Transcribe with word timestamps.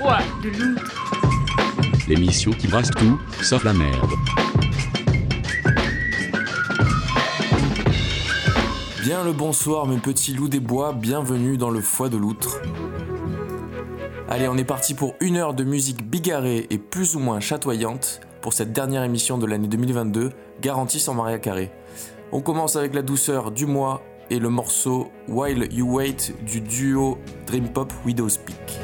de. 0.00 2.08
L'émission 2.08 2.50
qui 2.50 2.66
brasse 2.66 2.90
tout, 2.90 3.18
sauf 3.42 3.64
la 3.64 3.72
merde. 3.72 4.10
Bien 9.02 9.24
le 9.24 9.32
bonsoir 9.32 9.86
mes 9.86 9.98
petits 9.98 10.34
loups 10.34 10.48
des 10.48 10.60
bois, 10.60 10.92
bienvenue 10.92 11.56
dans 11.56 11.70
le 11.70 11.80
foie 11.80 12.08
de 12.08 12.16
l'outre. 12.16 12.60
Allez, 14.28 14.48
on 14.48 14.56
est 14.56 14.64
parti 14.64 14.94
pour 14.94 15.14
une 15.20 15.36
heure 15.36 15.54
de 15.54 15.64
musique 15.64 16.08
bigarrée 16.08 16.66
et 16.70 16.78
plus 16.78 17.14
ou 17.14 17.20
moins 17.20 17.40
chatoyante 17.40 18.20
pour 18.40 18.52
cette 18.52 18.72
dernière 18.72 19.04
émission 19.04 19.38
de 19.38 19.46
l'année 19.46 19.68
2022, 19.68 20.30
garantie 20.60 21.00
sans 21.00 21.14
Maria 21.14 21.38
Carré. 21.38 21.70
On 22.32 22.40
commence 22.40 22.76
avec 22.76 22.94
la 22.94 23.02
douceur 23.02 23.52
du 23.52 23.66
mois 23.66 24.02
et 24.30 24.38
le 24.38 24.48
morceau 24.48 25.10
While 25.28 25.68
You 25.72 25.96
Wait 25.96 26.34
du 26.44 26.60
duo 26.60 27.18
Dream 27.46 27.68
Pop 27.68 27.92
Widow 28.04 28.28
Speak. 28.28 28.80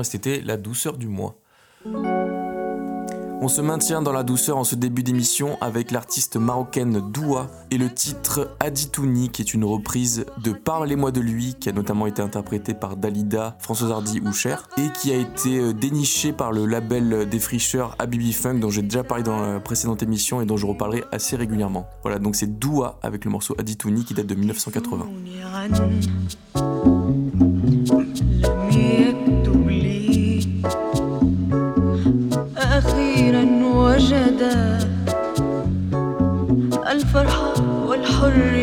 Et 0.00 0.04
c'était 0.04 0.40
la 0.40 0.56
douceur 0.56 0.96
du 0.98 1.08
mois. 1.08 1.36
On 3.40 3.46
se 3.46 3.60
maintient 3.60 4.02
dans 4.02 4.12
la 4.12 4.24
douceur 4.24 4.56
en 4.56 4.64
ce 4.64 4.74
début 4.74 5.04
d'émission 5.04 5.56
avec 5.60 5.92
l'artiste 5.92 6.36
marocaine 6.36 7.00
Doua 7.12 7.46
et 7.70 7.78
le 7.78 7.88
titre 7.88 8.50
Aditouni 8.58 9.28
qui 9.28 9.42
est 9.42 9.54
une 9.54 9.64
reprise 9.64 10.26
de 10.42 10.50
Parlez-moi 10.50 11.12
de 11.12 11.20
lui 11.20 11.54
qui 11.54 11.68
a 11.68 11.72
notamment 11.72 12.08
été 12.08 12.20
interprété 12.20 12.74
par 12.74 12.96
Dalida, 12.96 13.56
Françoise 13.60 13.92
Hardy 13.92 14.20
ou 14.20 14.32
Cher 14.32 14.68
et 14.76 14.88
qui 14.92 15.12
a 15.12 15.16
été 15.16 15.58
euh, 15.58 15.72
déniché 15.72 16.32
par 16.32 16.50
le 16.50 16.66
label 16.66 17.28
des 17.28 17.38
fricheurs 17.38 17.94
Habibi 18.00 18.32
Funk 18.32 18.58
dont 18.58 18.70
j'ai 18.70 18.82
déjà 18.82 19.04
parlé 19.04 19.22
dans 19.22 19.40
la 19.40 19.60
précédente 19.60 20.02
émission 20.02 20.40
et 20.40 20.44
dont 20.44 20.56
je 20.56 20.66
reparlerai 20.66 21.04
assez 21.12 21.36
régulièrement. 21.36 21.88
Voilà 22.02 22.18
donc 22.18 22.34
c'est 22.34 22.58
Doua 22.58 22.98
avec 23.02 23.24
le 23.24 23.30
morceau 23.30 23.54
Aditouni 23.56 24.04
qui 24.04 24.14
date 24.14 24.26
de 24.26 24.34
1980. 24.34 25.06
وجدا 33.98 34.78
الفرحة 36.92 37.54
والحرية. 37.86 38.57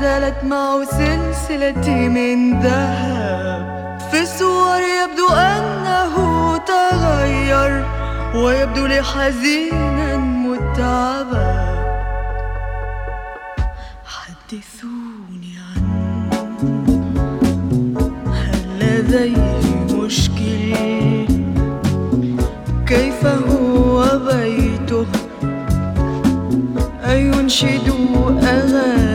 زالت 0.00 0.44
معه 0.44 0.84
سلسلتي 0.84 2.08
من 2.08 2.60
ذهب. 2.60 3.98
في 4.10 4.20
الصور 4.22 4.80
يبدو 4.80 5.28
أنه 5.28 6.14
تغير 6.56 7.84
ويبدو 8.34 8.86
لي 8.86 9.02
حزينا 9.02 10.16
متعبا. 10.16 11.70
حدثوني 14.04 15.54
عنه 15.68 16.30
هل 18.32 18.78
لديه 18.80 19.96
مشكل؟ 19.96 21.26
كيف 22.86 23.26
هو 23.26 24.18
بيته؟ 24.18 25.06
أينشدوا 27.04 28.40
أغاني؟ 28.42 29.09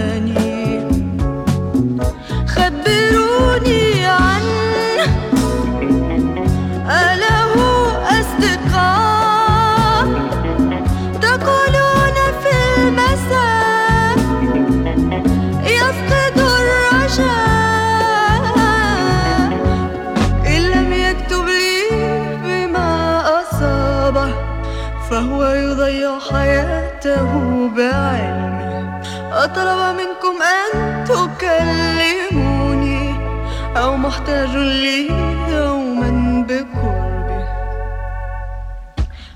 محتاج 34.16 34.56
لي 34.56 35.08
يوما 35.52 36.46
بقربه. 36.48 37.46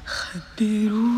خبروني 0.06 1.09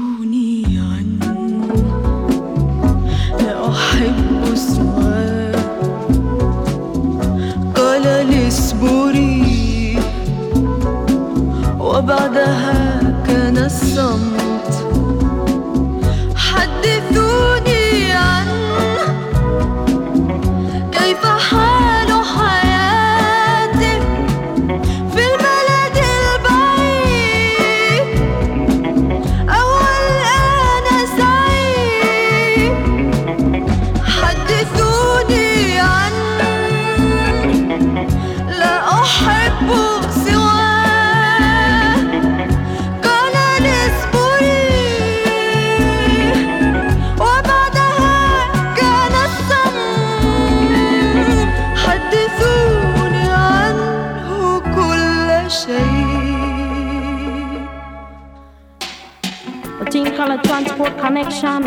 called 60.83 60.99
Connection, 60.99 61.63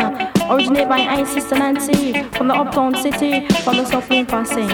originated 0.49 0.89
by 0.89 0.99
Isis 0.99 1.51
and 1.51 1.59
Nancy 1.59 2.23
from 2.35 2.47
the 2.49 2.53
uptown 2.53 2.95
city, 2.95 3.47
from 3.63 3.77
the 3.77 3.85
suffering 3.85 4.25
passing. 4.25 4.67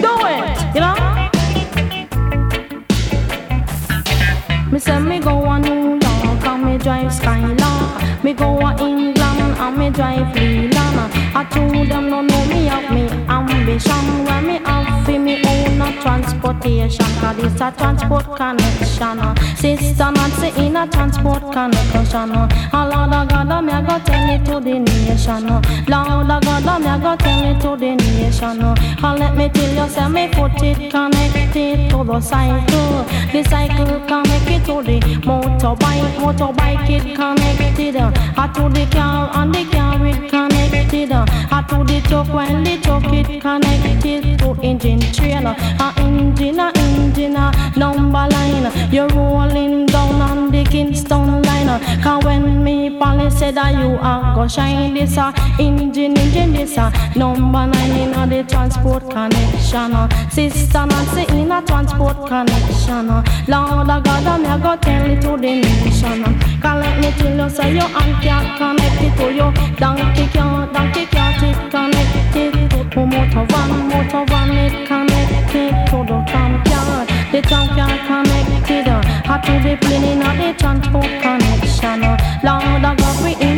Do 0.00 0.12
it, 0.34 0.74
you 0.74 0.80
know? 0.80 0.96
Me 4.72 4.78
say 4.78 4.98
me 4.98 5.20
go 5.20 5.44
a 5.44 5.58
New 5.58 6.00
York 6.00 6.46
and 6.46 6.64
me 6.64 6.78
drive 6.78 7.12
Skylark. 7.12 8.24
Me 8.24 8.32
go 8.32 8.58
a 8.58 8.76
England 8.84 9.56
and 9.64 9.78
me 9.78 9.90
drive 9.90 10.34
Leland. 10.34 11.12
I 11.36 11.44
told 11.44 11.88
them 11.88 12.10
no 12.10 12.22
know 12.22 12.44
me 12.46 12.66
have 12.66 12.92
me 12.92 13.06
ambition 13.28 14.24
where 14.24 14.42
me 14.42 14.58
have 14.64 15.06
for 15.06 15.18
me 15.18 15.45
transportation. 16.02 17.06
Cause 17.20 17.38
it's 17.38 17.60
a 17.60 17.72
transport 17.76 18.24
connection. 18.36 19.18
Uh. 19.18 19.34
Sister 19.56 20.10
Nancy 20.10 20.48
in 20.64 20.76
a 20.76 20.86
transport 20.88 21.42
connection. 21.52 22.30
Uh. 22.32 22.48
A 22.72 22.80
Lord 22.88 23.12
of 23.12 23.28
God, 23.28 23.64
me 23.64 23.72
a 23.72 23.82
go 23.82 23.98
tell 24.04 24.30
it 24.30 24.44
to 24.46 24.60
the 24.60 24.78
nation. 24.78 25.48
Uh. 25.48 25.62
Lord 25.88 26.30
of 26.30 26.42
God, 26.42 26.80
me 26.80 26.88
a 26.88 26.98
go 26.98 27.16
tell 27.16 27.44
it 27.44 27.60
to 27.62 27.76
the 27.76 27.94
nation. 27.96 28.62
And 28.62 29.18
let 29.18 29.36
me 29.36 29.48
tell 29.48 29.84
you, 29.84 29.90
say 29.90 30.08
me 30.08 30.32
foot 30.32 30.62
it 30.62 30.90
connected 30.90 31.90
to 31.90 32.04
the 32.04 32.20
cycle. 32.20 33.04
The 33.32 33.42
cycle 33.48 34.00
connected 34.06 34.64
to 34.66 34.82
the 34.82 35.00
motorbike. 35.26 36.16
Motorbike 36.16 36.90
it 36.90 37.16
connected. 37.16 37.96
uh, 37.96 38.48
to 38.54 38.68
the 38.68 38.86
car 38.90 39.30
and 39.34 39.54
the 39.54 39.64
car 39.70 40.06
it 40.06 40.14
connected. 40.30 40.45
Uh, 40.94 41.62
to 41.62 41.84
the 41.84 42.00
truck 42.08 42.28
when 42.32 42.64
the 42.64 42.78
truck 42.80 43.04
it 43.12 43.40
connected 43.40 44.38
to 44.38 44.54
engine 44.62 45.00
train. 45.12 45.46
A 45.46 45.94
engine, 45.98 46.60
a 46.60 46.72
engine, 46.76 47.36
a 47.36 47.52
number 47.76 48.28
line. 48.28 48.92
You're 48.92 49.08
rolling 49.08 49.86
down 49.86 50.20
on 50.22 50.50
the 50.50 50.64
Kingston. 50.64 51.45
Cause 52.02 52.24
when 52.24 52.62
me 52.64 52.98
police 52.98 53.38
said 53.38 53.54
that 53.56 53.74
you 53.74 53.96
are 54.00 54.34
go 54.34 54.48
shine 54.48 54.94
this 54.94 55.16
uh, 55.18 55.32
engine, 55.58 56.16
engine 56.16 56.52
this 56.52 56.78
uh, 56.78 56.90
number 57.16 57.66
nine 57.66 57.90
in 57.92 58.14
uh, 58.14 58.26
the 58.26 58.42
transport 58.44 59.02
connection. 59.10 59.92
uh. 59.94 60.08
Sister 60.30 60.86
Nancy 60.86 61.24
in 61.34 61.50
a 61.52 61.62
transport 61.62 62.26
connection. 62.26 63.10
uh. 63.10 63.22
Lord 63.48 63.88
of 63.90 64.04
God, 64.04 64.26
I'm 64.26 64.62
go 64.62 64.76
tell 64.76 65.10
it 65.10 65.20
to 65.22 65.36
the 65.36 65.60
nation. 65.60 66.24
uh. 66.24 66.60
Cause 66.62 66.84
let 66.84 67.00
me 67.00 67.10
tell 67.18 67.36
you, 67.36 67.50
say 67.50 67.74
your 67.74 67.84
aunt 67.84 68.22
can't 68.22 68.58
connect 68.58 69.02
it 69.02 69.16
to 69.18 69.32
you. 69.32 69.76
Donkey 69.76 70.26
can't, 70.32 70.72
donkey 70.72 71.06
can't 71.06 71.42
it 71.42 71.70
connected 71.70 72.90
to 72.92 73.06
motor 73.06 73.46
van, 73.50 73.88
motor 73.88 74.24
van 74.26 74.50
it 74.52 74.86
connected 74.86 75.72
to 75.90 75.96
the 76.08 76.24
tram 76.28 76.64
car. 76.64 77.06
The 77.32 77.42
tram 77.42 77.68
car 77.76 77.88
connected 78.06 78.30
uh, 78.30 78.35
to 79.42 79.52
the 79.62 79.76
plane 79.80 80.04
in 80.04 80.22
uh, 80.22 80.34
the 80.34 80.58
transport 80.58 81.04
connection. 81.22 82.04
uh. 82.04 82.16
Lord 82.42 83.05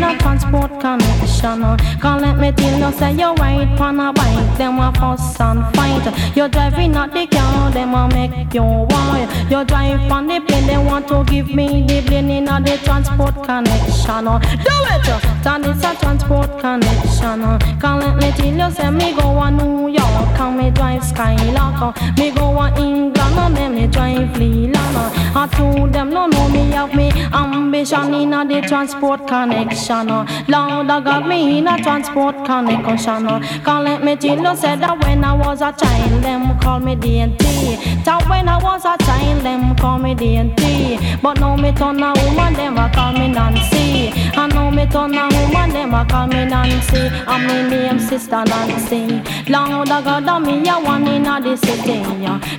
a 0.08 0.18
transport 0.18 0.80
connection. 0.80 1.60
Can't 2.00 2.22
let 2.22 2.38
me 2.38 2.52
tell 2.52 2.78
you, 2.78 2.98
say 2.98 3.12
you 3.12 3.32
ride 3.34 3.80
on 3.80 4.00
a 4.00 4.12
bike, 4.12 4.58
them 4.58 4.78
a 4.78 4.92
fuss 4.94 5.40
and 5.40 5.62
fight. 5.74 6.36
You're 6.36 6.48
driving 6.48 6.96
at 6.96 7.12
the 7.12 7.26
car, 7.26 7.70
them 7.70 7.94
a 7.94 8.08
make 8.08 8.54
you 8.54 8.62
wild. 8.62 9.28
You 9.50 9.64
drive 9.64 10.10
on 10.10 10.26
the 10.26 10.40
plane, 10.40 10.66
they 10.66 10.78
want 10.78 11.08
to 11.08 11.24
give 11.24 11.54
me 11.54 11.86
the 11.86 12.02
plane 12.02 12.30
in 12.30 12.48
uh, 12.48 12.60
the 12.60 12.78
transport 12.84 13.34
connection. 13.44 14.24
Do 14.24 14.76
it, 14.94 15.06
that 15.44 15.64
is 15.64 15.84
a 15.84 15.94
transport 16.00 16.58
connection. 16.60 17.40
Can't 17.80 18.00
let 18.00 18.16
me 18.16 18.30
tell 18.32 18.70
you, 18.70 18.74
say 18.74 18.90
me 18.90 19.14
go 19.14 19.38
a 19.40 19.50
New 19.50 19.88
York, 19.88 20.40
and 20.40 20.58
me 20.58 20.70
drive 20.70 21.04
Skylark. 21.04 21.96
Me 22.16 22.30
go 22.30 22.58
a 22.58 22.68
England, 22.80 23.18
and 23.18 23.56
then 23.56 23.74
me 23.74 23.86
drive 23.86 24.36
Leland. 24.38 24.96
I 25.36 25.46
told 25.52 25.92
them 25.92 26.10
no 26.10 26.26
know 26.26 26.48
me 26.48 26.70
have 26.70 26.94
me 26.94 27.10
ambition 27.32 28.14
in 28.14 28.32
a 28.32 28.44
the 28.44 28.60
transport 28.66 29.26
connection. 29.26 29.97
Uh. 30.06 30.26
Lord, 30.48 30.90
I 30.90 31.00
got 31.00 31.26
me 31.26 31.58
in 31.58 31.66
a 31.66 31.78
transport 31.78 32.44
connection. 32.44 33.26
Can't 33.64 33.84
let 33.84 34.04
me 34.04 34.12
you, 34.12 34.56
said 34.56 34.80
that 34.80 35.02
when 35.02 35.24
I 35.24 35.32
was 35.32 35.60
a 35.60 35.72
child, 35.72 36.22
them 36.22 36.58
call 36.60 36.80
me 36.80 36.94
dainty. 36.94 37.76
That 38.04 38.26
when 38.28 38.48
I 38.48 38.62
was 38.62 38.84
a 38.84 38.96
child, 39.04 39.42
them 39.42 39.74
call 39.76 39.98
me 39.98 40.14
dainty. 40.14 40.98
But 41.22 41.40
now 41.40 41.56
me 41.56 41.72
turn 41.72 42.02
a 42.02 42.12
woman, 42.12 42.54
them 42.54 42.78
a 42.78 42.90
call 42.94 43.12
me 43.12 43.28
Nancy. 43.28 44.12
And 44.36 44.54
now 44.54 44.70
me 44.70 44.86
turn 44.86 45.14
a 45.14 45.28
woman, 45.28 45.70
them 45.70 45.94
a 45.94 46.04
call 46.04 46.26
me 46.26 46.44
Nancy. 46.44 47.10
And 47.26 47.46
me 47.46 47.76
name 47.76 47.98
sister 47.98 48.44
Nancy. 48.44 49.22
Lord, 49.50 49.90
I 49.90 50.20
got 50.20 50.42
me 50.42 50.68
a 50.68 50.78
one 50.78 51.06
in 51.08 51.26
a 51.26 51.40
the 51.40 51.56
city. 51.56 52.02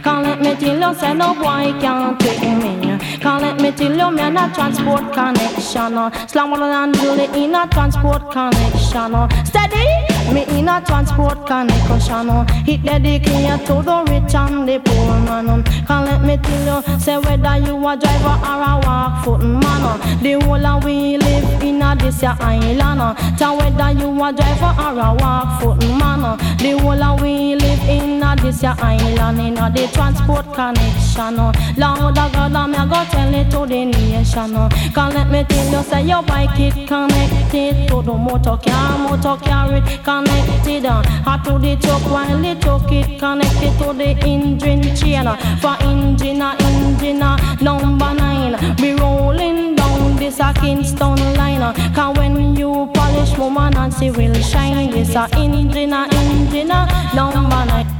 Can't 0.04 0.24
let 0.26 0.42
me 0.42 0.50
you, 0.50 0.94
say 0.96 1.14
no 1.14 1.34
boy 1.36 1.74
can't 1.80 2.20
take 2.20 2.42
me. 2.42 2.99
Let 3.22 3.62
me 3.62 3.72
tell 3.72 3.92
you, 3.92 4.12
me 4.12 4.22
a 4.22 4.52
transport 4.54 5.14
connection. 5.14 5.98
Uh. 5.98 6.28
Slam 6.28 6.54
on 6.54 6.64
and 6.64 6.94
do 6.94 7.14
it 7.16 7.36
in 7.36 7.54
a 7.54 7.68
transport 7.68 8.32
connection. 8.32 9.14
Uh. 9.14 9.28
Steady, 9.44 10.19
me 10.34 10.44
in 10.58 10.70
a 10.70 10.82
transport 10.86 11.46
connection. 11.48 12.30
It 12.68 12.84
dedicated 12.84 13.66
to 13.68 13.82
the 13.82 14.06
rich 14.10 14.36
and 14.36 14.68
the 14.68 14.80
poor 14.80 15.20
man. 15.26 15.64
Can't 15.88 16.06
let 16.06 16.22
me 16.22 16.38
tell 16.38 16.82
you, 16.84 17.00
say 17.00 17.18
whether 17.18 17.58
you 17.58 17.76
a 17.88 17.98
driver 17.98 18.36
or 18.50 18.62
a 18.62 18.82
walk 18.86 19.24
foot 19.24 19.42
man. 19.44 20.00
The 20.22 20.34
whole 20.46 20.66
of 20.66 20.84
we 20.84 21.18
live 21.18 21.64
in 21.64 21.82
a 21.82 21.96
this 21.96 22.22
ya 22.22 22.36
island. 22.40 23.02
Uh. 23.02 23.16
Tell 23.38 23.58
whether 23.58 23.92
you 23.92 24.10
a 24.24 24.34
driver 24.34 24.74
or 24.86 25.00
a 25.00 25.14
walk 25.20 25.62
foot 25.62 25.80
man. 25.98 26.38
The 26.58 26.78
whole 26.80 27.04
of 27.04 27.22
we 27.22 27.56
live 27.56 27.84
in 27.88 28.22
a 28.22 28.36
this 28.36 28.62
ya 28.62 28.76
island 28.80 29.40
in 29.40 29.58
a 29.58 29.72
the 29.72 29.88
transport 29.94 30.46
connection. 30.54 31.40
Uh. 31.40 31.54
Lord 31.78 32.18
of 32.18 32.32
God, 32.34 32.56
I'm 32.56 32.74
a 32.74 32.86
go 32.88 33.04
tell 33.12 33.34
it 33.34 33.50
to 33.52 33.66
the 33.66 33.86
nation. 33.86 34.56
Uh. 34.56 34.70
Can't 34.94 35.16
let 35.16 35.30
me 35.30 35.44
tell 35.46 35.72
you, 35.72 35.84
say 35.84 36.04
your 36.04 36.24
bike 36.24 36.60
it 36.60 36.88
connected 36.88 37.88
to 37.88 38.02
the 38.02 38.14
motor 38.14 38.58
car, 38.58 38.98
motor 38.98 39.38
car 39.44 39.74
it 39.74 39.84
connected. 40.04 40.19
Uh, 40.22 41.38
to 41.44 41.60
the 41.60 41.78
truck 41.82 42.04
while 42.12 42.38
the 42.42 42.60
truck 42.62 42.92
it 42.92 43.20
connected 43.20 43.78
to 43.80 43.94
the 43.94 44.18
engine 44.28 44.82
chain. 44.96 45.26
For 45.62 45.78
engine, 45.82 46.42
engine 46.42 47.20
number 47.62 48.14
nine, 48.14 48.76
we 48.82 48.94
rolling 48.94 49.76
down 49.76 50.16
this 50.18 50.40
a 50.40 50.54
Kingston 50.54 51.16
line. 51.36 51.74
Cause 51.94 52.18
when 52.18 52.56
you 52.56 52.90
polish 52.94 53.38
woman 53.38 53.78
and 53.78 53.94
she 53.94 54.12
will 54.12 54.34
shine, 54.42 54.92
this 54.92 55.16
a 55.16 55.30
engine, 55.38 55.94
engine 55.94 56.68
number 56.68 57.66
nine. 57.66 57.99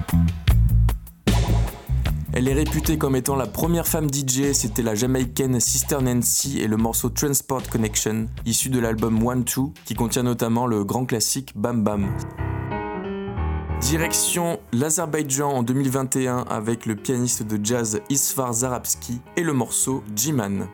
Elle 2.40 2.48
est 2.48 2.54
réputée 2.54 2.98
comme 2.98 3.18
étant 3.18 3.36
la 3.36 3.48
première 3.48 3.86
femme 3.86 4.08
DJ, 4.10 4.54
c'était 4.54 4.82
la 4.82 4.96
jamaïcaine 4.96 5.60
Sister 5.60 5.98
Nancy 6.02 6.62
et 6.62 6.68
le 6.68 6.78
morceau 6.78 7.10
Transport 7.10 7.64
Connection, 7.70 8.28
issu 8.46 8.70
de 8.70 8.80
l'album 8.80 9.28
One 9.28 9.44
Two, 9.44 9.74
qui 9.84 9.94
contient 9.94 10.24
notamment 10.24 10.66
le 10.66 10.86
grand 10.86 11.04
classique 11.04 11.52
Bam 11.58 11.84
Bam. 11.84 12.16
Direction 13.82 14.58
l'Azerbaïdjan 14.72 15.50
en 15.50 15.64
2021 15.64 16.46
avec 16.50 16.86
le 16.86 16.96
pianiste 16.96 17.44
de 17.44 17.60
jazz 17.62 18.00
Isfar 18.10 18.54
Zarabski 18.54 19.20
et 19.36 19.44
le 19.44 19.52
morceau 19.52 20.02
Jiman. 20.16 20.70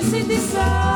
Cuando 0.00 0.16
él 0.16 0.89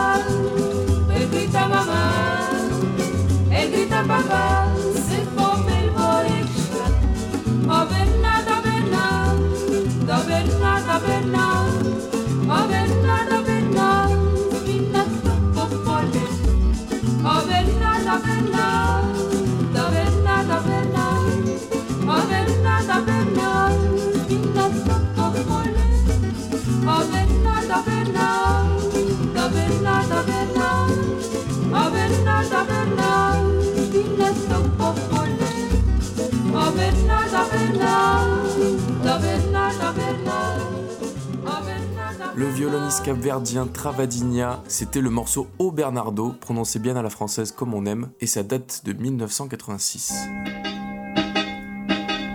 Le 42.37 42.49
violoniste 42.49 43.05
capverdien 43.05 43.67
Travadigna, 43.67 44.63
c'était 44.67 45.01
le 45.01 45.11
morceau 45.11 45.47
Au 45.59 45.71
Bernardo, 45.71 46.35
prononcé 46.41 46.79
bien 46.79 46.97
à 46.97 47.03
la 47.03 47.11
française 47.11 47.53
comme 47.53 47.75
on 47.75 47.87
aime, 47.87 48.11
et 48.21 48.27
ça 48.27 48.43
date 48.43 48.83
de 48.85 48.93
1986. 48.93 50.15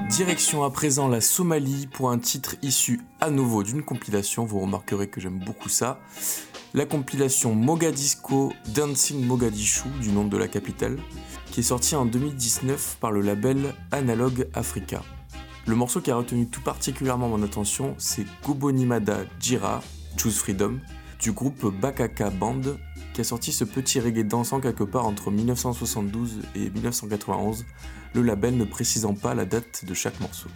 Direction 0.09 0.63
à 0.63 0.69
présent 0.69 1.07
la 1.07 1.21
Somalie 1.21 1.87
pour 1.87 2.11
un 2.11 2.17
titre 2.17 2.55
issu 2.61 3.01
à 3.21 3.29
nouveau 3.29 3.63
d'une 3.63 3.83
compilation, 3.83 4.45
vous 4.45 4.59
remarquerez 4.59 5.07
que 5.07 5.19
j'aime 5.21 5.39
beaucoup 5.39 5.69
ça. 5.69 5.99
La 6.73 6.85
compilation 6.85 7.53
Mogadisco 7.53 8.53
Dancing 8.73 9.25
Mogadishu, 9.25 9.89
du 10.01 10.11
nom 10.11 10.25
de 10.25 10.37
la 10.37 10.47
capitale, 10.47 10.97
qui 11.51 11.59
est 11.59 11.63
sortie 11.63 11.95
en 11.95 12.05
2019 12.05 12.97
par 12.99 13.11
le 13.11 13.21
label 13.21 13.75
Analog 13.91 14.47
Africa. 14.53 15.01
Le 15.69 15.75
morceau 15.75 16.01
qui 16.01 16.09
a 16.09 16.15
retenu 16.15 16.47
tout 16.47 16.61
particulièrement 16.61 17.29
mon 17.29 17.43
attention, 17.43 17.93
c'est 17.99 18.25
Gobonimada 18.43 19.19
Jira, 19.39 19.83
Choose 20.17 20.39
Freedom, 20.39 20.79
du 21.19 21.31
groupe 21.31 21.71
Bakaka 21.79 22.31
Band, 22.31 22.61
qui 23.13 23.21
a 23.21 23.23
sorti 23.23 23.51
ce 23.51 23.65
petit 23.65 23.99
reggae 23.99 24.23
dansant 24.27 24.61
quelque 24.61 24.83
part 24.83 25.05
entre 25.05 25.29
1972 25.29 26.39
et 26.55 26.71
1991, 26.71 27.67
le 28.15 28.23
label 28.23 28.57
ne 28.57 28.65
précisant 28.65 29.13
pas 29.13 29.35
la 29.35 29.45
date 29.45 29.85
de 29.85 29.93
chaque 29.93 30.19
morceau. 30.19 30.49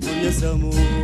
canto 0.00 0.10
y 0.20 0.46
amor. 0.46 0.97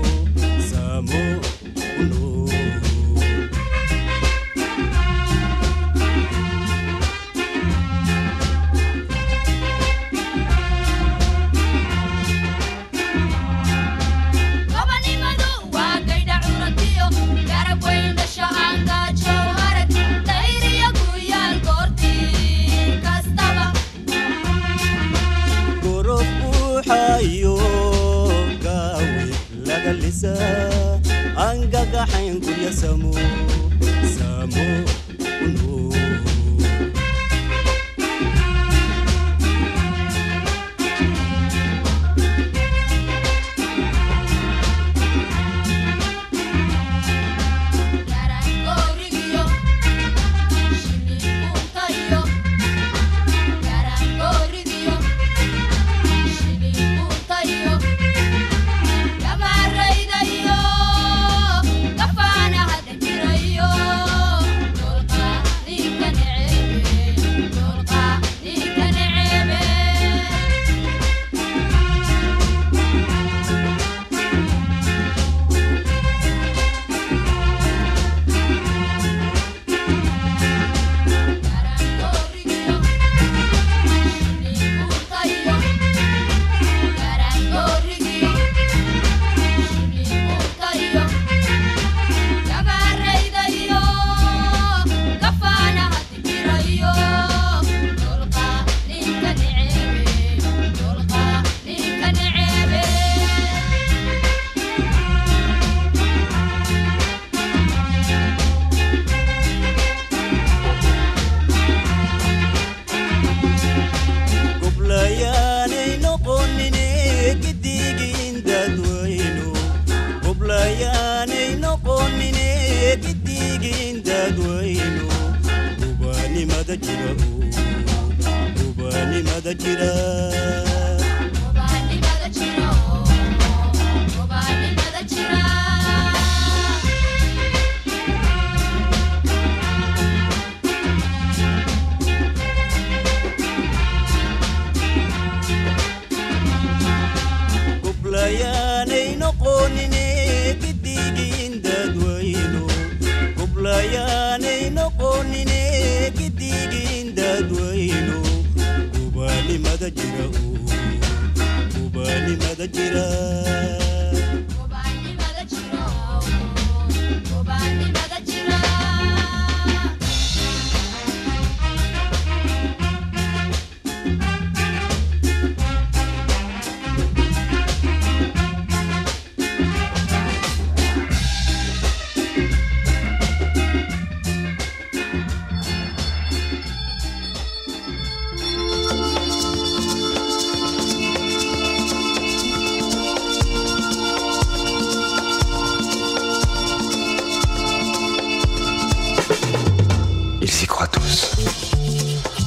Ils 200.47 200.63
y 200.63 200.67
croient 200.67 200.87
tous. 200.89 201.31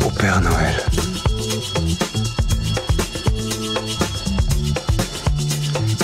Au 0.06 0.12
Père 0.12 0.40
Noël. 0.40 0.86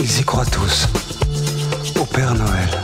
Ils 0.01 0.19
y 0.19 0.23
croient 0.23 0.47
tous. 0.47 0.88
Au 1.99 2.06
Père 2.06 2.34
Noël. 2.34 2.82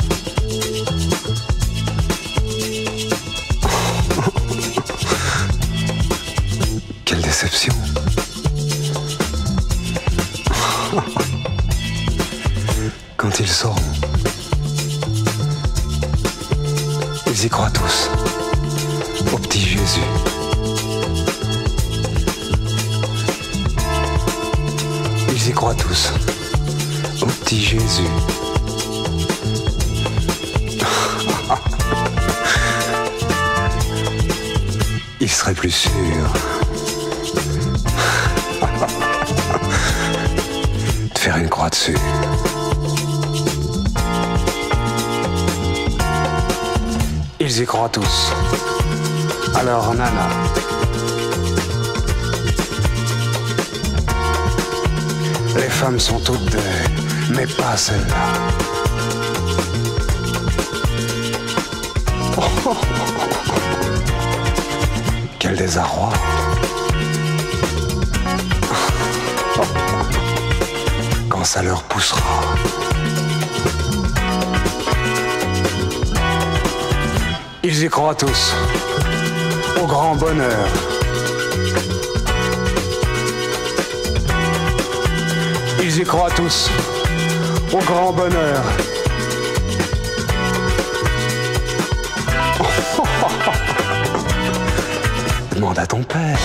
Quelle 7.04 7.22
déception. 7.22 7.74
Quand 13.18 13.40
ils 13.40 13.48
sauront. 13.48 13.76
Ils 17.26 17.46
y 17.46 17.50
croient 17.50 17.72
tous 17.72 18.12
Jésus. 19.60 20.00
Ils 25.28 25.50
y 25.50 25.52
croient 25.52 25.76
tous. 25.76 26.14
Au 27.22 27.26
petit 27.26 27.62
Jésus. 27.62 28.08
Il 35.20 35.30
serait 35.30 35.54
plus 35.54 35.72
sûr. 35.72 35.92
de 41.14 41.20
faire 41.20 41.36
une 41.38 41.50
croix 41.50 41.70
dessus. 41.70 41.98
Ils 47.42 47.62
y 47.62 47.66
croient 47.66 47.90
tous. 47.90 48.32
Alors, 49.56 49.94
Nana. 49.94 50.30
Les 55.56 55.70
femmes 55.70 56.00
sont 56.00 56.20
toutes 56.20 56.46
des, 56.46 56.58
mais 57.36 57.48
pas 57.48 57.76
celle-là. 57.76 58.16
Oh, 62.38 62.44
Quel 65.40 65.56
désarroi. 65.56 66.12
Quand 71.30 71.44
ça 71.44 71.62
leur 71.64 71.84
poussera. 71.84 72.22
Ils 77.64 77.84
y 77.84 77.90
croient 77.90 78.16
tous 78.16 78.56
au 79.82 79.86
grand 79.86 80.16
bonheur. 80.16 80.68
Ils 85.82 86.00
y 86.00 86.04
croient 86.04 86.32
tous 86.36 86.70
au 87.72 87.78
grand 87.78 88.12
bonheur. 88.14 88.62
Demande 95.56 95.80
à 95.80 95.88
ton 95.88 96.04
père. 96.04 96.38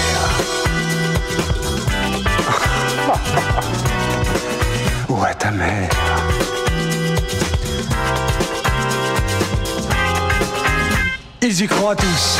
Ou 5.09 5.23
à 5.23 5.35
ta 5.35 5.51
mère. 5.51 5.91
Ils 11.43 11.63
y 11.63 11.67
croient 11.67 11.97
tous 11.97 12.39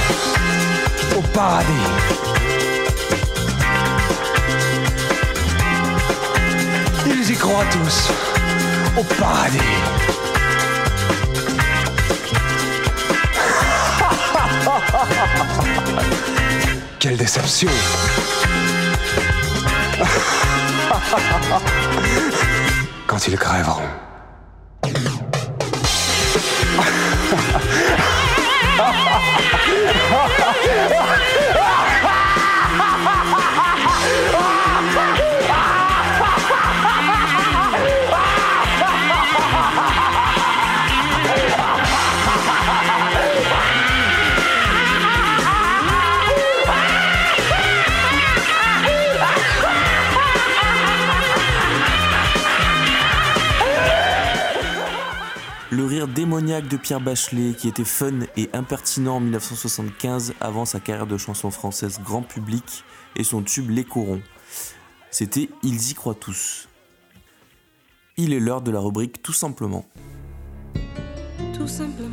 au 1.17 1.23
paradis. 1.33 1.71
Ils 7.07 7.31
y 7.31 7.37
croient 7.37 7.65
tous 7.71 8.11
au 8.97 9.05
paradis. 9.05 9.59
Quelle 16.99 17.17
déception 17.17 17.71
Quand 23.07 23.29
ils 23.29 23.39
crèveront. 23.39 24.04
Démoniaque 56.25 56.69
de 56.69 56.79
Pierre 56.79 57.03
Bachelet, 57.03 57.53
qui 57.53 57.69
était 57.69 57.85
fun 57.85 58.21
et 58.39 58.49
impertinent 58.55 59.17
en 59.17 59.21
1975 59.21 60.33
avant 60.41 60.65
sa 60.65 60.81
carrière 60.81 61.07
de 61.07 61.19
chanson 61.19 61.51
française 61.51 62.01
grand 62.03 62.23
public 62.23 62.83
et 63.15 63.25
son 63.25 63.43
tube 63.43 63.69
Les 63.69 63.85
Corons. 63.85 64.23
C'était 65.11 65.51
Ils 65.63 65.91
y 65.91 65.93
croient 65.93 66.15
tous. 66.15 66.67
Il 68.17 68.33
est 68.33 68.41
l'heure 68.41 68.63
de 68.63 68.71
la 68.71 68.81
rubrique 68.81 69.23
Tout 69.23 69.35
simplement. 69.35 69.85
Tout 71.53 71.69
simplement. 71.69 72.09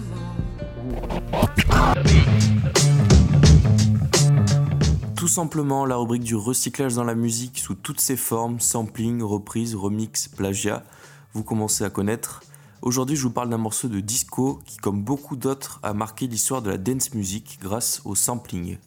Tout 5.15 5.30
simplement 5.30 5.86
la 5.86 5.95
rubrique 5.95 6.24
du 6.24 6.36
recyclage 6.36 6.95
dans 6.95 7.06
la 7.06 7.15
musique 7.15 7.60
sous 7.60 7.76
toutes 7.76 8.02
ses 8.02 8.17
formes, 8.17 8.60
sampling, 8.60 9.24
reprise, 9.24 9.74
remix, 9.74 10.28
plagiat. 10.28 10.84
Vous 11.34 11.43
commencez 11.43 11.86
à 11.86 11.89
connaître. 11.89 12.41
Aujourd'hui, 12.82 13.15
je 13.15 13.22
vous 13.22 13.30
parle 13.32 13.50
d'un 13.50 13.60
morceau 13.60 13.88
de 13.88 14.00
disco 14.00 14.60
qui, 14.65 14.78
comme 14.78 15.04
beaucoup 15.04 15.36
d'autres, 15.36 15.80
a 15.84 15.94
marqué 15.94 16.26
l'histoire 16.26 16.63
de 16.63 16.72
la 16.72 16.80
dance 16.80 17.13
music 17.13 17.60
grâce 17.62 18.02
au 18.06 18.15
sampling. 18.15 18.78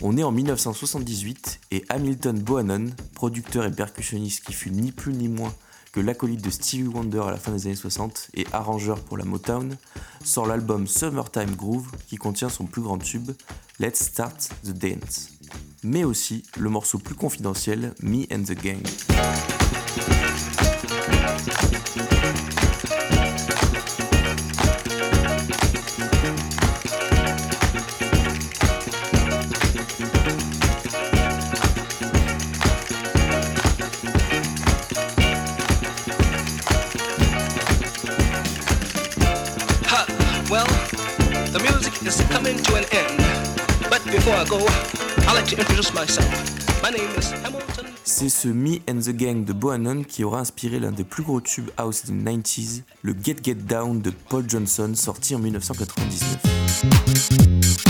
On 0.00 0.16
est 0.16 0.22
en 0.22 0.32
1978 0.32 1.60
et 1.70 1.84
Hamilton 1.90 2.38
Bohannon, 2.38 2.86
producteur 3.14 3.66
et 3.66 3.70
percussionniste 3.70 4.46
qui 4.46 4.54
fut 4.54 4.70
ni 4.70 4.90
plus 4.90 5.12
ni 5.12 5.28
moins 5.28 5.52
que 5.92 6.00
l'acolyte 6.00 6.42
de 6.42 6.48
Stevie 6.48 6.86
Wonder 6.86 7.20
à 7.26 7.30
la 7.30 7.36
fin 7.36 7.52
des 7.52 7.66
années 7.66 7.76
60 7.76 8.30
et 8.34 8.46
arrangeur 8.52 8.98
pour 9.00 9.18
la 9.18 9.26
Motown, 9.26 9.76
sort 10.24 10.46
l'album 10.46 10.86
Summertime 10.86 11.54
Groove 11.56 11.90
qui 12.06 12.16
contient 12.16 12.48
son 12.48 12.64
plus 12.64 12.80
grand 12.80 12.96
tube, 12.96 13.32
Let's 13.80 14.00
Start 14.00 14.48
the 14.64 14.70
Dance. 14.70 15.28
Mais 15.82 16.04
aussi 16.04 16.44
le 16.56 16.70
morceau 16.70 16.98
plus 16.98 17.14
confidentiel, 17.14 17.92
Me 18.00 18.24
and 18.32 18.44
the 18.44 18.54
Gang. 18.54 18.82
C'est 48.04 48.28
ce 48.28 48.48
Me 48.48 48.78
and 48.88 49.00
the 49.00 49.10
Gang 49.10 49.44
de 49.44 49.52
Bohannon 49.52 50.02
qui 50.02 50.24
aura 50.24 50.40
inspiré 50.40 50.80
l'un 50.80 50.90
des 50.90 51.04
plus 51.04 51.22
gros 51.22 51.40
tubes 51.40 51.70
house 51.76 52.06
des 52.06 52.12
90s, 52.12 52.82
le 53.02 53.14
Get 53.22 53.36
Get 53.44 53.54
Down 53.54 54.00
de 54.00 54.10
Paul 54.10 54.44
Johnson, 54.48 54.92
sorti 54.94 55.34
en 55.34 55.38
1999.« 55.38 57.80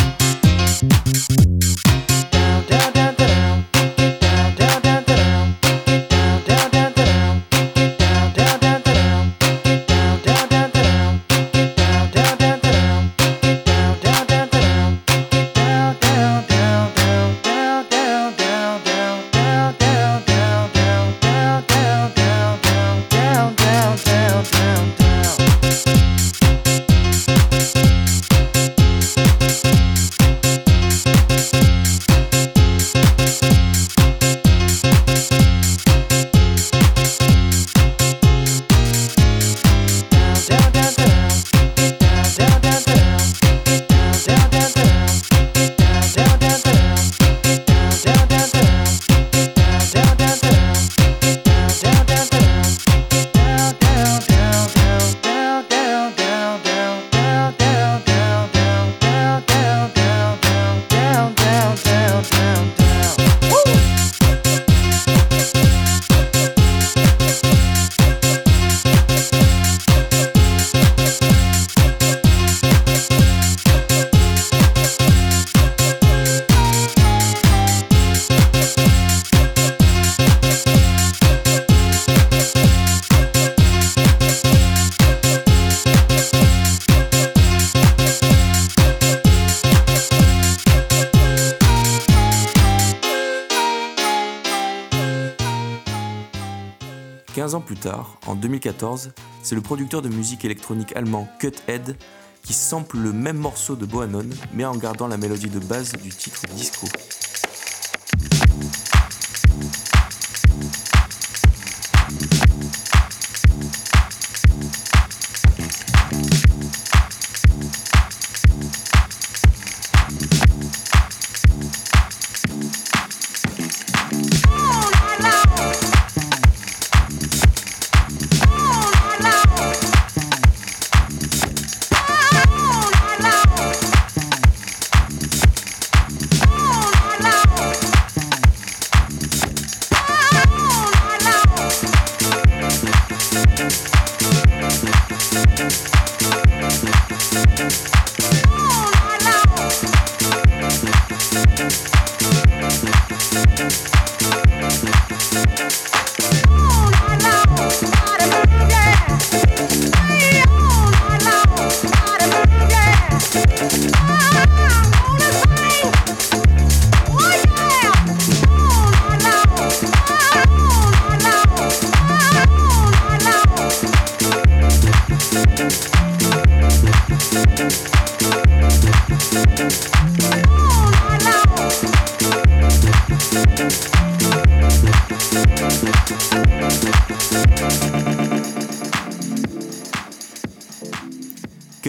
plus 97.61 97.77
tard, 97.77 98.19
en 98.27 98.35
2014, 98.35 99.13
c'est 99.43 99.55
le 99.55 99.61
producteur 99.61 100.03
de 100.03 100.09
musique 100.09 100.45
électronique 100.45 100.95
allemand 100.97 101.29
Cuthead 101.39 101.97
qui 102.43 102.53
sample 102.53 102.99
le 102.99 103.13
même 103.13 103.37
morceau 103.37 103.77
de 103.77 103.87
Bohannon, 103.87 104.27
mais 104.55 104.65
en 104.65 104.77
gardant 104.77 105.09
la 105.09 105.17
mélodie 105.17 105.51
de 105.51 105.59
base 105.59 105.93
du 105.93 106.11
titre 106.11 106.47
disco. 106.55 106.87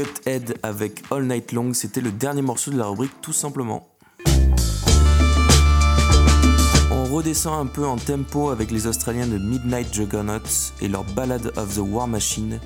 Cuthead 0.04 0.58
avec 0.64 1.04
All 1.12 1.26
Night 1.28 1.52
Long, 1.52 1.74
c'était 1.74 2.02
le 2.02 2.12
dernier 2.12 2.42
morceau 2.42 2.72
de 2.72 2.78
la 2.78 2.88
rubrique 2.88 3.22
tout 3.22 3.34
simplement. 3.34 3.88
On 6.92 7.04
redescend 7.06 7.68
un 7.68 7.68
peu 7.68 7.86
en 7.86 7.98
tempo 7.98 8.50
avec 8.50 8.72
les 8.72 8.88
Australiens 8.88 9.28
de 9.28 9.38
Midnight 9.38 9.94
Juggernauts 9.94 10.72
et 10.82 10.88
leur 10.88 11.04
Ballad 11.04 11.54
of 11.56 11.76
the 11.76 11.82
War 11.84 12.08
Machine, 12.08 12.60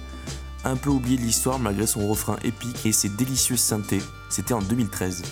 un 0.63 0.77
peu 0.77 0.89
oublié 0.89 1.17
de 1.17 1.23
l'histoire 1.23 1.59
malgré 1.59 1.85
son 1.85 2.07
refrain 2.07 2.37
épique 2.43 2.85
et 2.85 2.93
ses 2.93 3.09
délicieuses 3.09 3.59
synthés, 3.59 4.01
c'était 4.29 4.53
en 4.53 4.61
2013. 4.61 5.23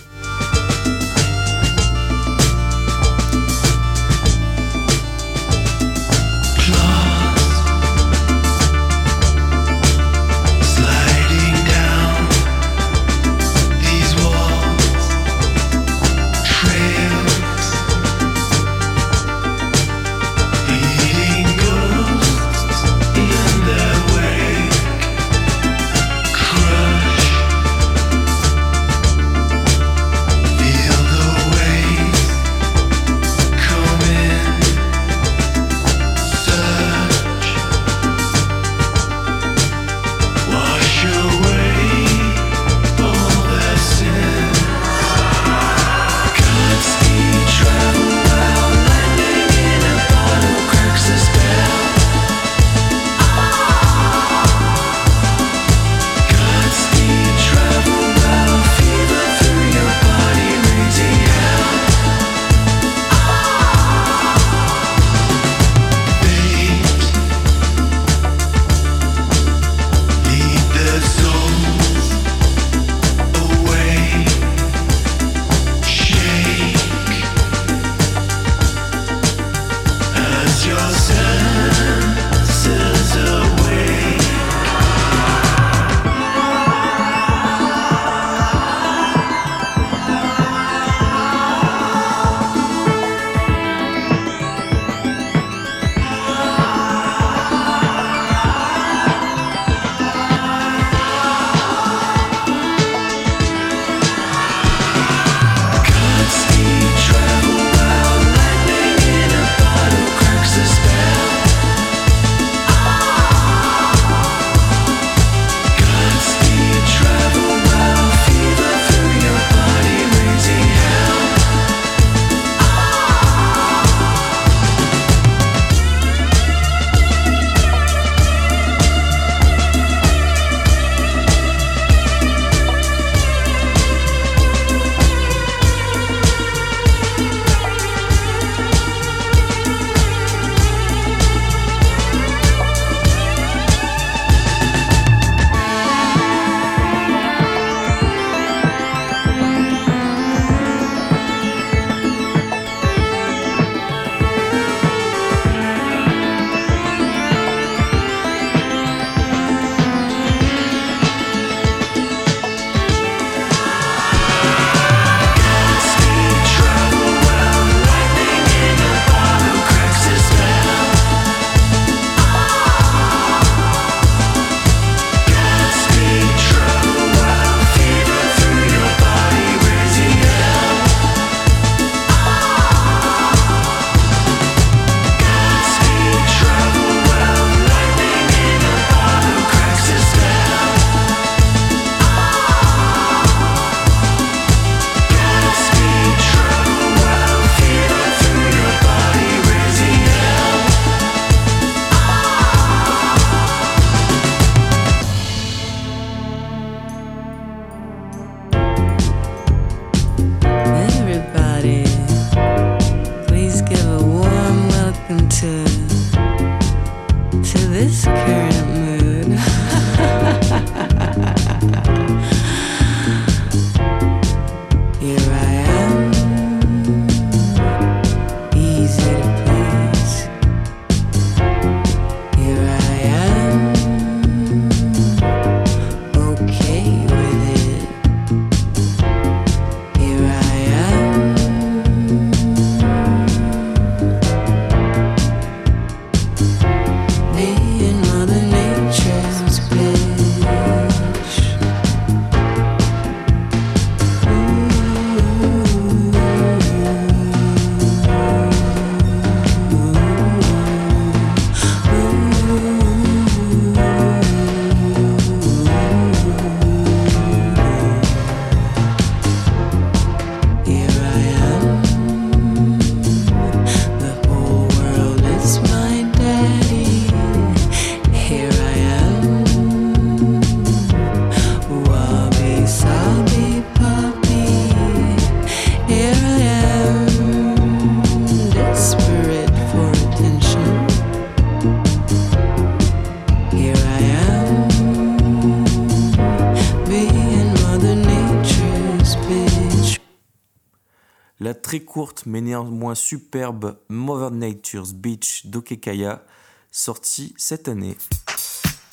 Mais 302.26 302.40
néanmoins 302.40 302.94
superbe 302.94 303.78
Mother 303.88 304.30
Nature's 304.30 304.92
Beach 304.92 305.46
d'Okekaya, 305.46 306.24
sortie 306.70 307.34
cette 307.36 307.68
année. 307.68 307.96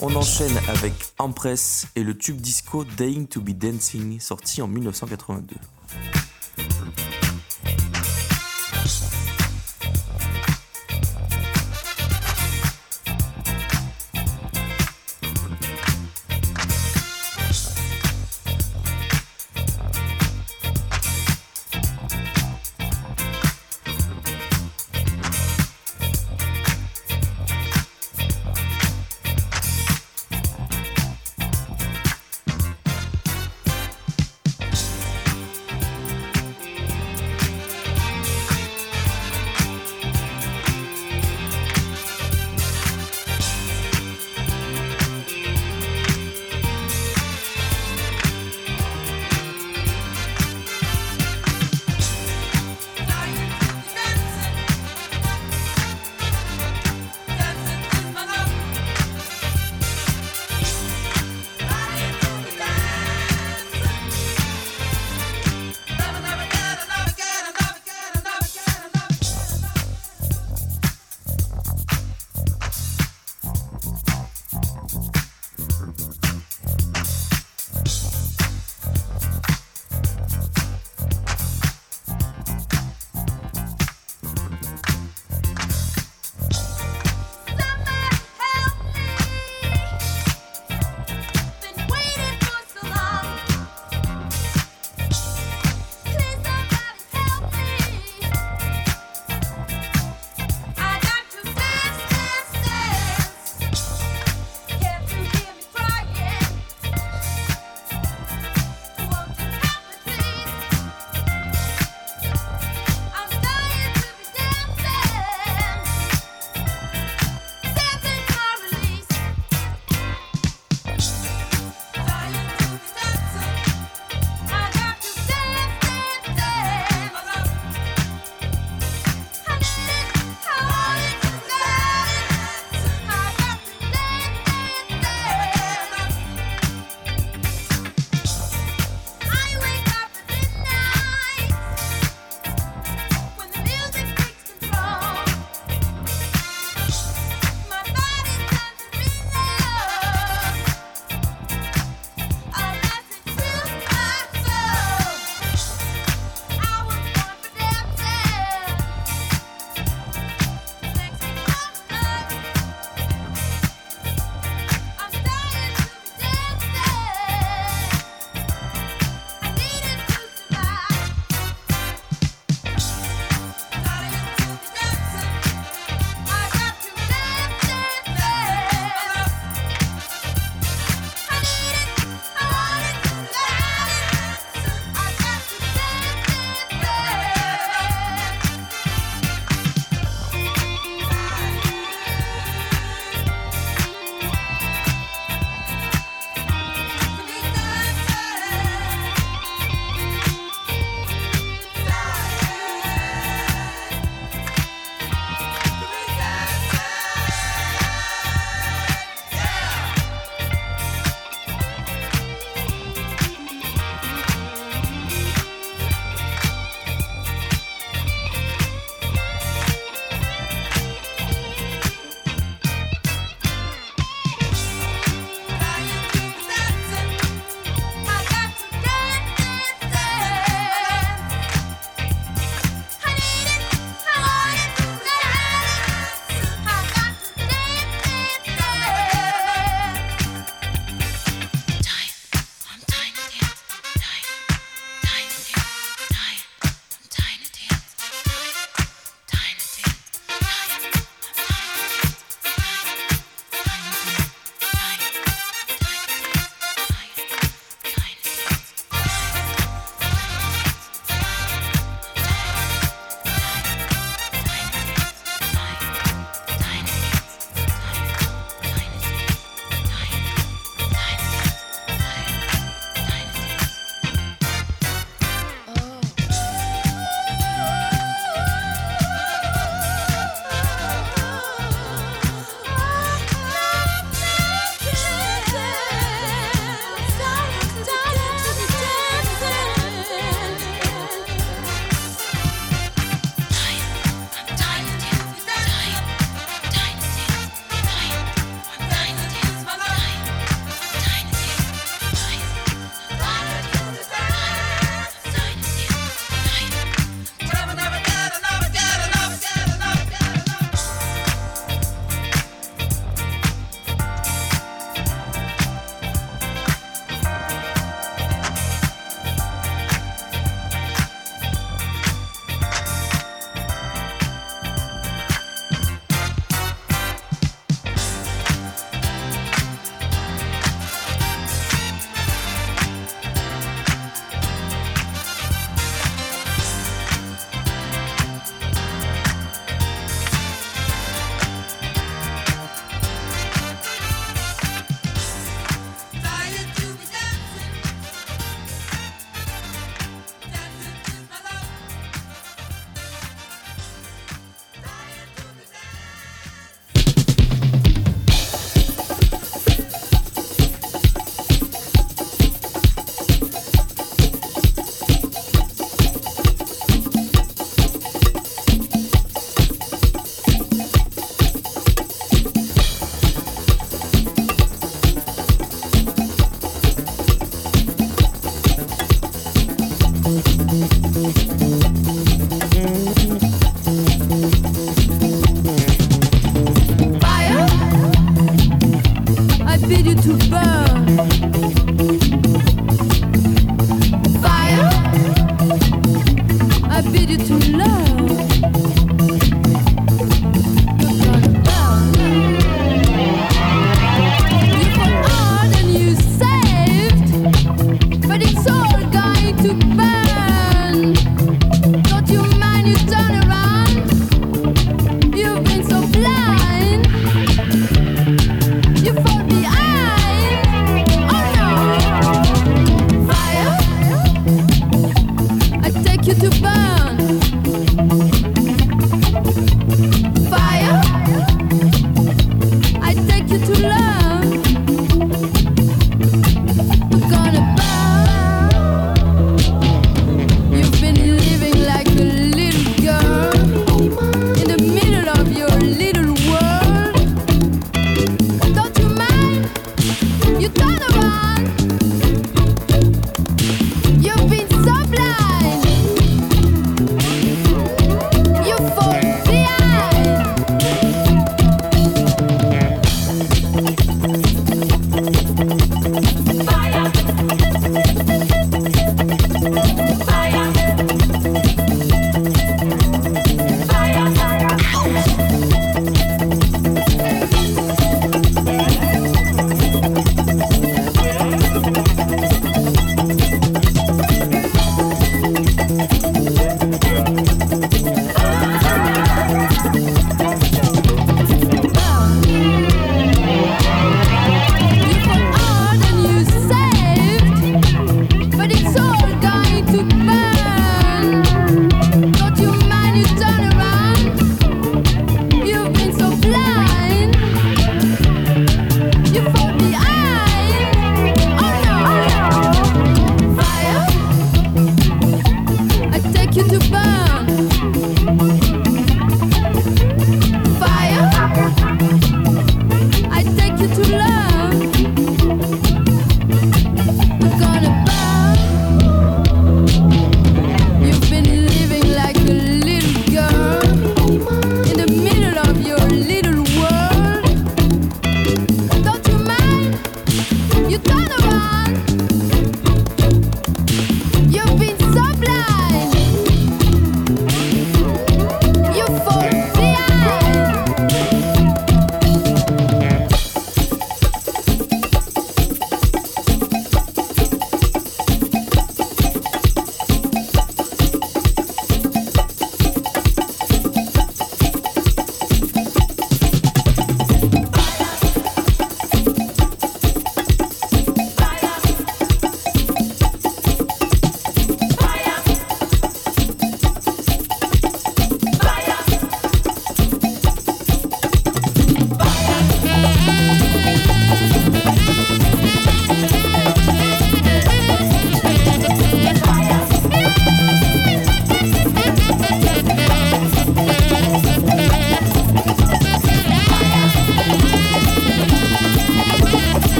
On 0.00 0.14
enchaîne 0.14 0.56
avec 0.68 0.92
Empress 1.18 1.86
et 1.96 2.02
le 2.02 2.16
tube 2.16 2.36
disco 2.36 2.84
Dying 2.84 3.26
to 3.26 3.40
be 3.40 3.50
Dancing, 3.50 4.20
sorti 4.20 4.60
en 4.60 4.68
1982. 4.68 5.56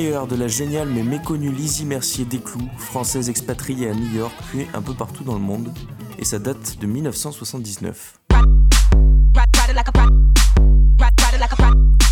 de 0.00 0.34
la 0.34 0.48
géniale 0.48 0.88
mais 0.88 1.02
méconnue 1.02 1.50
Lizzie 1.50 1.84
Mercier 1.84 2.24
Desclous, 2.24 2.70
française 2.78 3.28
expatriée 3.28 3.90
à 3.90 3.94
New 3.94 4.10
York 4.16 4.32
puis 4.48 4.66
un 4.72 4.80
peu 4.80 4.94
partout 4.94 5.24
dans 5.24 5.34
le 5.34 5.40
monde, 5.40 5.74
et 6.18 6.24
ça 6.24 6.38
date 6.38 6.78
de 6.80 6.86
1979. 6.86 8.18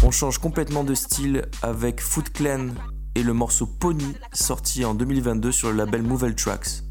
On 0.02 0.10
change 0.10 0.36
complètement 0.38 0.84
de 0.84 0.94
style 0.94 1.46
avec 1.62 2.02
Foot 2.02 2.30
Clan 2.30 2.68
et 3.14 3.22
le 3.22 3.32
morceau 3.32 3.66
Pony 3.66 4.14
sorti 4.34 4.84
en 4.84 4.94
2022 4.94 5.50
sur 5.50 5.70
le 5.70 5.76
label 5.78 6.02
Movel 6.02 6.34
Tracks. 6.34 6.82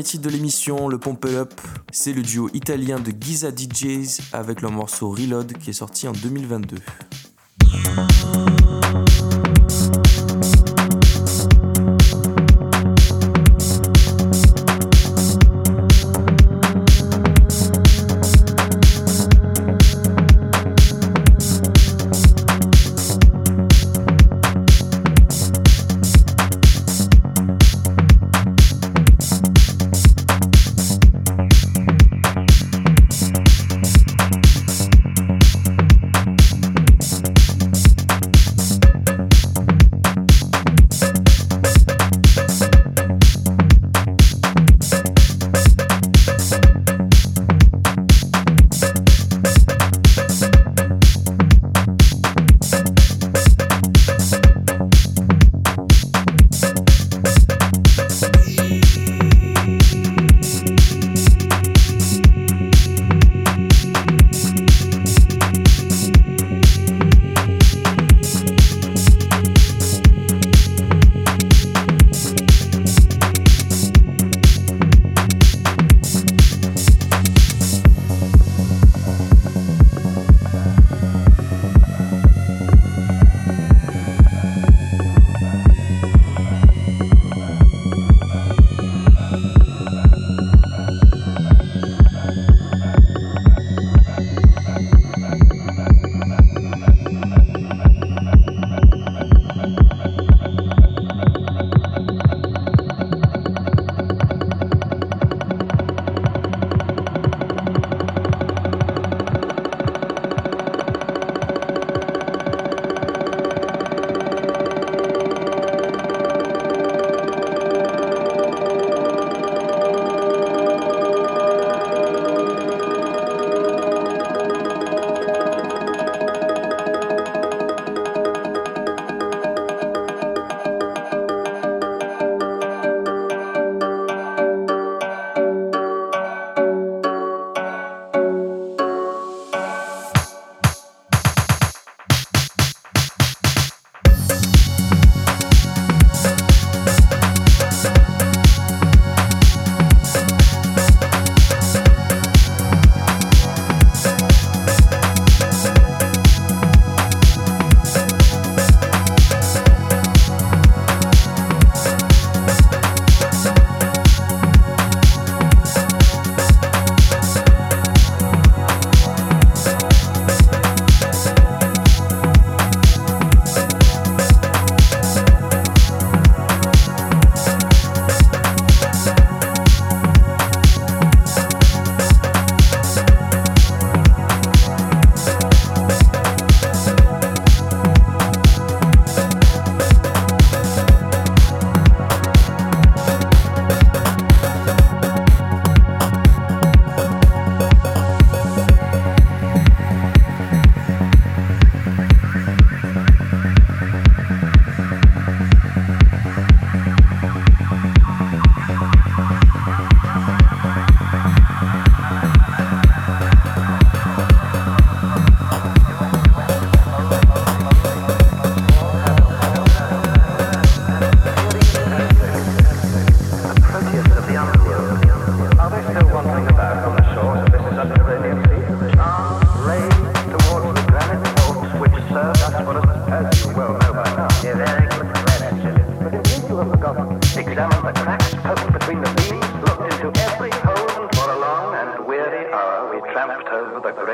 Dernier 0.00 0.12
titre 0.12 0.24
de 0.24 0.30
l'émission, 0.30 0.88
le 0.88 0.98
Pump 0.98 1.26
Up, 1.26 1.52
c'est 1.92 2.14
le 2.14 2.22
duo 2.22 2.48
italien 2.54 2.98
de 2.98 3.12
Giza 3.20 3.50
DJs 3.50 4.22
avec 4.32 4.62
leur 4.62 4.72
morceau 4.72 5.10
Reload 5.10 5.58
qui 5.58 5.70
est 5.70 5.74
sorti 5.74 6.08
en 6.08 6.12
2022. 6.12 6.76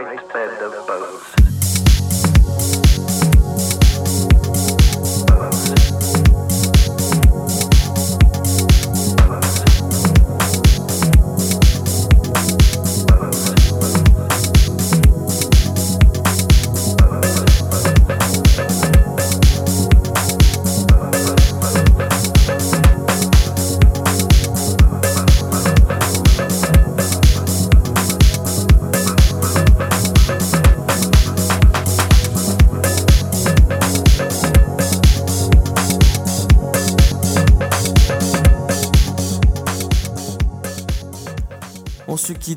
Great 0.05 0.29
bed 0.29 0.63
of 0.63 0.87
bones. 0.87 1.36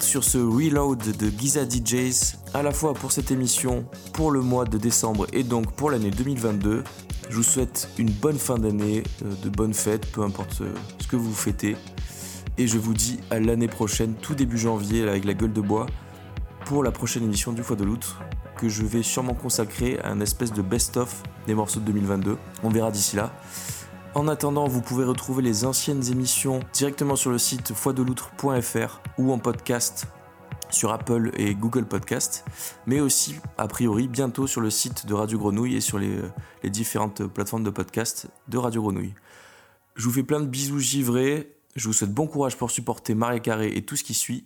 Sur 0.01 0.23
ce 0.23 0.37
reload 0.37 1.17
de 1.17 1.29
Giza 1.29 1.67
DJs, 1.67 2.37
à 2.53 2.63
la 2.63 2.71
fois 2.71 2.93
pour 2.93 3.11
cette 3.11 3.31
émission, 3.31 3.85
pour 4.13 4.31
le 4.31 4.41
mois 4.41 4.65
de 4.65 4.77
décembre 4.77 5.27
et 5.33 5.43
donc 5.43 5.71
pour 5.73 5.91
l'année 5.91 6.11
2022. 6.11 6.83
Je 7.29 7.35
vous 7.35 7.43
souhaite 7.43 7.89
une 7.97 8.09
bonne 8.09 8.37
fin 8.37 8.57
d'année, 8.57 9.03
euh, 9.23 9.33
de 9.43 9.49
bonnes 9.49 9.73
fêtes, 9.73 10.11
peu 10.11 10.21
importe 10.21 10.61
euh, 10.61 10.73
ce 10.99 11.07
que 11.07 11.15
vous 11.15 11.33
fêtez. 11.33 11.75
Et 12.57 12.67
je 12.67 12.77
vous 12.77 12.93
dis 12.93 13.19
à 13.29 13.39
l'année 13.39 13.67
prochaine, 13.67 14.15
tout 14.15 14.35
début 14.35 14.57
janvier, 14.57 15.07
avec 15.07 15.25
la 15.25 15.33
gueule 15.33 15.53
de 15.53 15.61
bois, 15.61 15.85
pour 16.65 16.83
la 16.83 16.91
prochaine 16.91 17.23
émission 17.23 17.51
du 17.51 17.63
Foie 17.63 17.75
de 17.75 17.83
l'Outre, 17.83 18.19
que 18.57 18.69
je 18.69 18.83
vais 18.83 19.03
sûrement 19.03 19.33
consacrer 19.33 19.99
à 19.99 20.09
un 20.09 20.19
espèce 20.19 20.51
de 20.51 20.61
best-of 20.61 21.23
des 21.47 21.53
morceaux 21.53 21.79
de 21.79 21.85
2022. 21.85 22.37
On 22.63 22.69
verra 22.69 22.91
d'ici 22.91 23.15
là. 23.15 23.33
En 24.15 24.27
attendant, 24.27 24.67
vous 24.67 24.81
pouvez 24.81 25.03
retrouver 25.05 25.43
les 25.43 25.65
anciennes 25.65 26.03
émissions 26.11 26.61
directement 26.73 27.15
sur 27.15 27.29
le 27.31 27.37
site 27.37 27.73
foideloutre.fr 27.73 29.01
ou 29.17 29.31
en 29.31 29.37
podcast 29.37 30.07
sur 30.71 30.91
Apple 30.91 31.31
et 31.35 31.55
Google 31.55 31.85
Podcast, 31.85 32.45
mais 32.85 32.99
aussi 32.99 33.35
a 33.57 33.67
priori 33.67 34.07
bientôt 34.07 34.45
sur 34.45 34.61
le 34.61 34.69
site 34.69 35.05
de 35.05 35.13
Radio 35.13 35.39
Grenouille 35.39 35.75
et 35.75 35.81
sur 35.81 35.97
les, 35.97 36.15
euh, 36.15 36.31
les 36.63 36.69
différentes 36.69 37.25
plateformes 37.25 37.63
de 37.63 37.69
podcast 37.71 38.27
de 38.47 38.57
Radio 38.57 38.81
Grenouille. 38.81 39.13
Je 39.95 40.05
vous 40.05 40.11
fais 40.11 40.23
plein 40.23 40.39
de 40.39 40.45
bisous 40.45 40.79
givrés, 40.79 41.55
je 41.75 41.87
vous 41.87 41.93
souhaite 41.93 42.13
bon 42.13 42.27
courage 42.27 42.55
pour 42.55 42.69
supporter 42.71 43.15
Marie 43.15 43.41
Carré 43.41 43.71
et 43.75 43.83
tout 43.83 43.95
ce 43.95 44.03
qui 44.03 44.13
suit, 44.13 44.45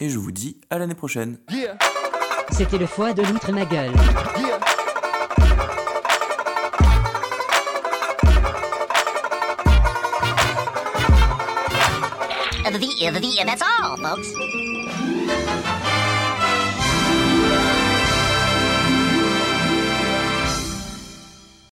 et 0.00 0.08
je 0.08 0.18
vous 0.18 0.32
dis 0.32 0.60
à 0.70 0.78
l'année 0.78 0.94
prochaine. 0.94 1.38
C'était 2.50 2.78
le 2.78 2.86
foie 2.86 3.12
de 3.12 3.22
l'outre 3.22 3.52
ma 3.52 3.64
gueule. 3.64 3.92
The, 12.72 12.78
the, 12.78 13.20
the, 13.20 13.42
that's 13.44 13.60
all, 13.60 13.98
folks. 13.98 14.71